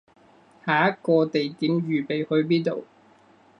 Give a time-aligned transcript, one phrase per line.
[0.65, 2.85] 下一個地點預備去邊度